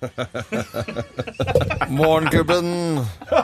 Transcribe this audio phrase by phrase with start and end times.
[2.00, 2.66] Morgenklubben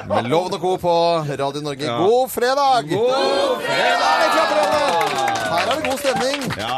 [0.09, 0.77] med Loven og Co.
[0.81, 0.95] på
[1.39, 1.87] Radio Norge.
[2.01, 2.89] God fredag!
[2.91, 4.23] God fredag!
[5.47, 6.41] Her er det god stemning.
[6.57, 6.73] Hver ja,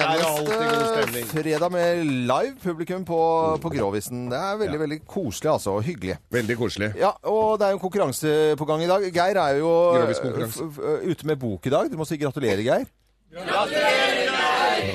[0.00, 1.26] er det eneste stemning.
[1.32, 3.20] fredag med live publikum på,
[3.62, 4.26] på Gråvisen.
[4.32, 6.16] Det er veldig veldig koselig altså, og hyggelig.
[6.34, 6.92] Veldig koselig.
[7.00, 9.06] Ja, og det er jo en konkurranse på gang i dag.
[9.14, 9.72] Geir er jo
[10.10, 11.90] f- f- ute med bok i dag.
[11.92, 12.86] Du må si gratulerer, Geir.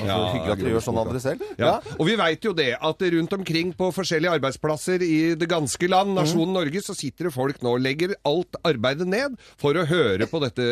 [0.06, 1.42] Ja, Hyggelig at dere gjør sånn av dere selv.
[1.58, 1.72] Ja.
[1.98, 6.14] Og vi veit jo det, at rundt omkring på forskjellige arbeidsplasser i det ganske land,
[6.16, 10.26] nasjonen Norge, så sitter det folk nå og legger alt arbeidet ned for å høre
[10.30, 10.62] på dette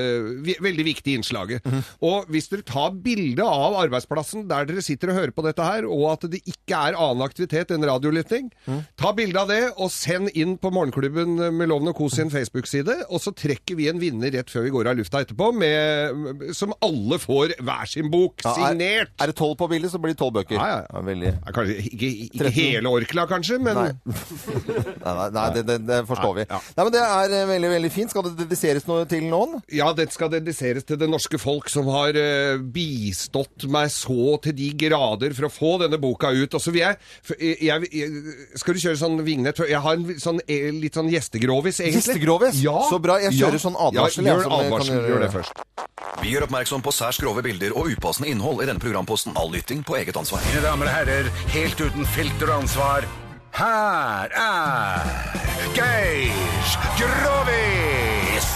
[0.63, 1.67] veldig viktige innslaget.
[2.05, 5.87] Og hvis dere tar bilde av arbeidsplassen der dere sitter og hører på dette her,
[5.89, 8.51] og at det ikke er annen aktivitet enn radiolytting,
[8.99, 12.95] ta bilde av det og send inn på Morgenklubben med Loven og Co sin Facebook-side,
[13.09, 16.73] og så trekker vi en vinner rett før vi går av lufta etterpå, med, som
[16.85, 19.13] alle får hver sin bok, er- signert.
[19.21, 20.55] Er det tolv på bildet, så blir det tolv bøker.
[20.57, 20.81] Ja, ja.
[20.93, 21.31] Ja, veldig.
[21.35, 22.53] Ja, Kanskje ikke, ikke 13.
[22.59, 23.89] hele Orkla, kanskje, men Nei.
[25.05, 26.45] nei, nei, nei det, det, det forstår vi.
[26.49, 26.61] Ja.
[26.77, 28.13] Nei, men Det er eh, veldig veldig fint.
[28.15, 29.59] Skal det dediseres noe til noen?
[29.75, 34.55] ja, det skal dediseres til det norske folk som har uh, bistått meg så til
[34.59, 36.55] de grader for å få denne boka ut.
[36.55, 36.99] Og så vil jeg,
[37.39, 39.61] jeg, jeg, jeg Skal du kjøre sånn vignett?
[39.69, 42.05] Jeg har en sånn, eh, litt sånn gjestegrovis, egentlig.
[42.05, 42.63] Gjestegrovis?
[42.65, 42.79] Ja.
[42.91, 43.19] Så bra.
[43.23, 43.65] Jeg kjører Ja.
[43.67, 45.03] sånn advarsel, Ja, gjør advarsel.
[45.11, 45.65] Gjør det først.
[46.23, 49.37] Vi gjør oppmerksom på særs grove bilder og upassende innhold i denne programposten.
[49.37, 50.41] All lytting på eget ansvar.
[50.47, 53.05] Mine damer og herrer, helt uten filter og ansvar,
[53.59, 55.09] her er
[55.75, 56.33] Geir
[56.99, 58.49] Grovis!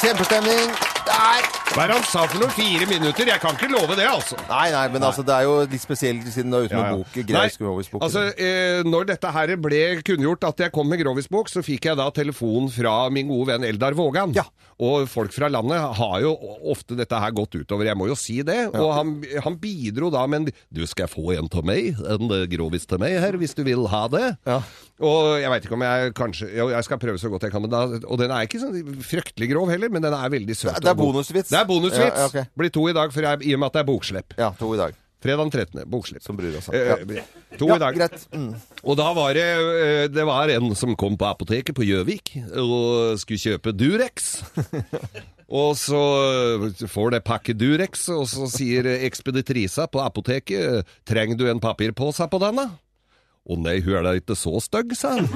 [0.00, 0.93] Kjempestemning.
[1.24, 1.46] Der!
[1.74, 2.52] Hva er det han sa for noe?
[2.54, 3.26] Fire minutter?
[3.32, 4.36] Jeg kan ikke love det, altså.
[4.46, 7.16] Nei, nei, men altså, det er jo litt spesielt siden du er ute med bok.
[7.16, 8.04] Nei, Grei Skrovis-bok.
[8.04, 11.98] altså, eh, når dette her ble kunngjort at jeg kom med Grovis-bok, så fikk jeg
[11.98, 14.36] da telefon fra min gode venn Eldar Vågan.
[14.36, 14.44] Ja.
[14.84, 16.34] Og folk fra landet har jo
[16.70, 18.60] ofte dette her gått utover, jeg må jo si det.
[18.74, 22.46] Og han, han bidro da med en Du skal få en til meg, en eh,
[22.52, 24.26] Grovis til meg her, hvis du vil ha det.
[24.46, 24.60] Ja.
[25.02, 27.64] Og jeg veit ikke om jeg kanskje jo, Jeg skal prøve så godt jeg kan,
[27.64, 30.78] men da, og den er ikke sånn fryktelig grov heller, men den er veldig søt.
[30.78, 31.13] Det er og god.
[31.14, 31.54] Bonusvits.
[31.54, 32.18] Det er bonusvits.
[32.18, 32.52] Ja, ja, ok.
[32.60, 34.36] Blir to i dag, for jeg, i og med at det er bokslepp.
[34.40, 35.00] Ja, to i dag.
[35.24, 35.84] Fredag den 13.
[35.88, 36.20] Bokslipp.
[36.26, 36.74] Som Brura sa.
[36.76, 37.22] Eh, Ja.
[37.56, 37.94] To Ja, i dag.
[37.96, 38.26] greit.
[38.34, 38.50] Mm.
[38.84, 43.16] Og da var det eh, Det var en som kom på apoteket på Gjøvik og
[43.22, 44.42] skulle kjøpe Durex.
[45.54, 46.00] Og så
[46.60, 52.26] eh, får det pakke Durex, og så sier ekspeditrisa på apoteket Trenger du en papirpose
[52.32, 52.64] på denne?
[53.44, 55.26] Å nei, hun er da ikke så stygg, sa han.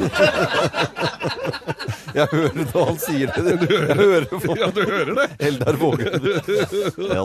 [2.16, 3.52] Jeg hører det han sier det.
[3.60, 5.26] Du hører på Ja, du hører det?
[5.44, 6.08] Eldar Vågen.
[7.18, 7.24] Ja,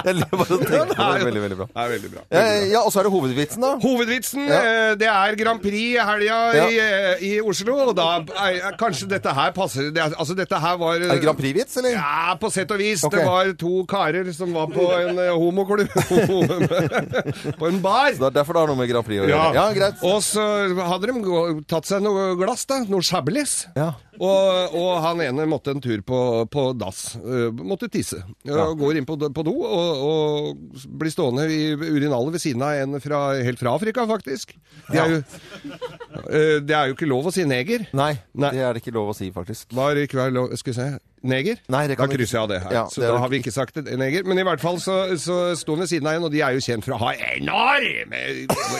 [0.00, 1.24] Jeg lurer bare tenker på det.
[1.28, 1.66] Veldig, veldig bra.
[1.70, 2.24] Det er veldig bra.
[2.34, 2.42] Ja,
[2.72, 3.70] ja, og så er det hovedvitsen, da.
[3.84, 4.58] Hovedvitsen, Ja.
[4.66, 8.08] eh, det er Grand Prix i helga i, eh, i Oslo, og da
[8.48, 11.94] er, kanskje dette her passer det, Altså, dette her var Er det Grand Prix-vits, eller?
[11.96, 13.04] Ja, på sett og vis.
[13.06, 13.20] Okay.
[13.22, 15.88] Det var to karer som var på en eh, homoklubb.
[17.62, 18.10] på en bar.
[18.18, 19.50] Det er derfor det har noe med Grand Prix å gjøre.
[19.56, 20.04] Ja, greit.
[20.06, 20.44] Og så
[20.76, 22.80] hadde de gå- tatt seg noe glass, da.
[22.90, 23.66] Noe chablis.
[23.76, 23.92] Ja.
[24.20, 26.18] Og, og han ene måtte en tur på,
[26.52, 27.14] på dass.
[27.20, 28.18] øh, måtte tisse.
[28.48, 32.76] Og Går inn på, på do og, og blir stående i urinalet ved siden av
[32.82, 34.52] en fra, helt fra Afrika, faktisk.
[34.90, 35.22] Det er, jo,
[36.28, 37.86] øh, det er jo ikke lov å si neger.
[37.96, 38.50] Nei, Nei.
[38.56, 39.72] det er det ikke lov å si, faktisk.
[39.76, 40.88] Var ikke være lov Skal vi se.
[41.20, 41.58] Neger?
[41.68, 42.72] Nei, det kan da krysser jeg av det her.
[42.72, 44.24] Ja, så det da har vi ikke sagt det, neger.
[44.28, 46.56] Men i hvert fall så, så sto han ved siden av en, og de er
[46.56, 48.20] jo kjent for å ha enorme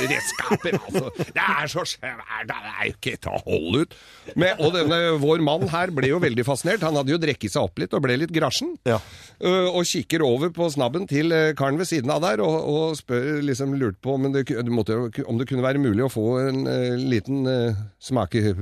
[0.08, 0.78] redskaper.
[0.78, 1.26] Altså.
[1.36, 3.98] Det er så svært, det er jo ikke til å holde ut.
[4.40, 6.84] Men, og denne, vår mann her ble jo veldig fascinert.
[6.86, 8.72] Han hadde jo drekket seg opp litt og ble litt grasjen.
[8.88, 9.00] Ja.
[9.40, 12.96] Uh, og kikker over på snabben til uh, karen ved siden av der og, og
[12.98, 14.96] spør liksom lurt på om det, måtte,
[15.26, 18.54] om det kunne være mulig å få en uh, liten uh, smake,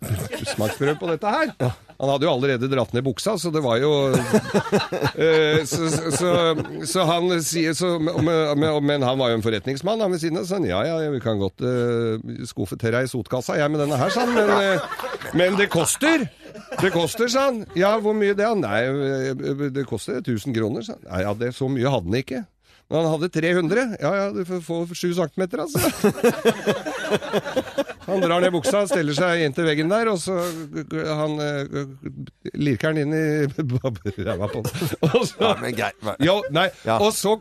[0.54, 1.52] smaksprøve på dette her.
[1.96, 6.32] Han hadde jo allerede dratt ned buksa, så det var jo uh, så, så, så,
[6.86, 10.46] så han sier så, men, men, han var jo en forretningsmann han ved siden av.
[10.48, 13.82] Så han ja, ja, vi kan godt uh, skuffe til deg i sotkassa, jeg med
[13.84, 14.34] denne her, sa han.
[14.36, 16.28] Men, uh, men det koster.
[16.80, 17.64] Det koster, sa han.
[17.78, 18.48] Ja, hvor mye det?
[18.62, 18.82] Nei,
[19.74, 21.26] det koster 1000 kroner, sa han.
[21.26, 22.44] Ja, det, så mye hadde han ikke.
[22.90, 23.86] Men han hadde 300.
[24.00, 25.80] Ja ja, du får få 7 centimeter, altså.
[28.06, 31.66] Han drar ned buksa, stiller seg inntil veggen der, og så han øh,
[32.54, 33.18] lirker han inn i
[34.26, 34.72] ræva på den.
[35.16, 35.24] Og
[37.16, 37.32] så,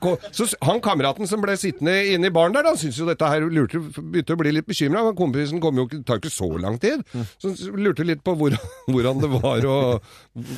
[0.65, 3.77] Han kameraten som ble sittende inne i baren der, han syntes jo dette her lurte,
[3.99, 5.13] begynte å bli litt bekymra.
[5.17, 6.99] Kompisen kom jo tar ikke så lang tid.
[7.37, 8.51] Så han lurte litt på hvor,
[8.89, 9.85] hvordan det var og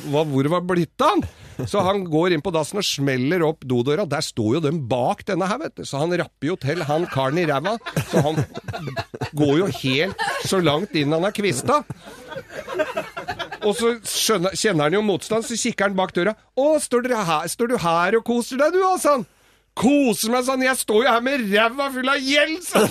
[0.08, 1.22] hva, hvor det var blitt av han.
[1.68, 4.04] Så han går inn på dassen og smeller opp dodøra.
[4.08, 5.84] Der står jo bak denne her, vet du.
[5.88, 7.76] Så han rapper jo til han karen i ræva.
[8.10, 8.36] Så han
[9.38, 11.82] går jo helt så langt inn han er kvista.
[13.66, 16.32] Og så skjønner, kjenner han jo motstand, så kikker han bak døra.
[16.54, 19.26] 'Å, står, her, står du her og koser deg, du, sa han.
[19.78, 20.62] 'Koser meg', han.
[20.66, 22.88] 'Jeg står jo her med ræva full av gjeld', han.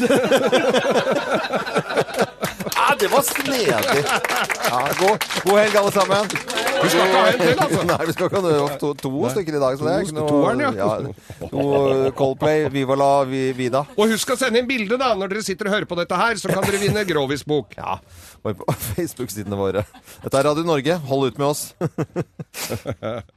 [2.75, 3.67] Ja, det var snedig.
[3.67, 6.31] Ja, god, god helg, alle sammen.
[6.77, 7.83] Vi skal ikke ha en til, altså.
[7.89, 9.77] Nei, vi skal ikke ha to, to stykker i dag.
[9.77, 10.71] Så det er ikke noe, Toeren, ja.
[10.77, 11.47] ja.
[11.53, 13.83] Noe Coldplay, Viva la vi, vida.
[13.97, 16.41] Og husk å sende inn bilde, da, når dere sitter og hører på dette her,
[16.41, 17.77] så kan dere vinne Grovis-bok.
[17.79, 17.99] Ja,
[18.43, 18.55] på
[18.91, 19.87] Facebook-sidene våre.
[20.25, 20.99] Dette er Radio Norge.
[21.09, 21.71] Hold ut med oss.